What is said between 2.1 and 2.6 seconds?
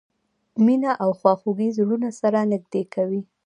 سره